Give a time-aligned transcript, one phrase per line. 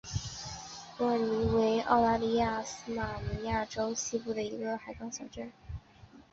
[0.97, 5.51] 伯尔尼为澳大利亚塔斯马尼亚州西北部的一个海港小镇。